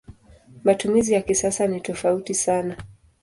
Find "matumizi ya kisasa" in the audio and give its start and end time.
0.63-1.67